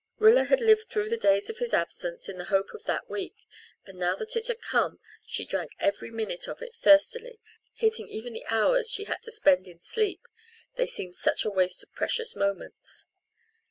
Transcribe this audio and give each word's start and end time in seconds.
Rilla 0.17 0.45
had 0.45 0.59
lived 0.61 0.89
through 0.89 1.09
the 1.09 1.15
days 1.15 1.47
of 1.47 1.59
his 1.59 1.75
absence 1.75 2.27
on 2.27 2.37
the 2.37 2.45
hope 2.45 2.71
of 2.73 2.85
that 2.85 3.07
week, 3.07 3.45
and 3.85 3.99
now 3.99 4.15
that 4.15 4.35
it 4.35 4.47
had 4.47 4.59
come 4.59 4.99
she 5.27 5.45
drank 5.45 5.73
every 5.77 6.09
minute 6.09 6.47
of 6.47 6.59
it 6.59 6.75
thirstily, 6.75 7.39
hating 7.75 8.07
even 8.09 8.33
the 8.33 8.47
hours 8.47 8.89
she 8.89 9.03
had 9.03 9.21
to 9.21 9.31
spend 9.31 9.67
in 9.67 9.79
sleep, 9.79 10.27
they 10.75 10.87
seemed 10.87 11.13
such 11.13 11.45
a 11.45 11.51
waste 11.51 11.83
of 11.83 11.93
precious 11.93 12.35
moments. 12.35 13.05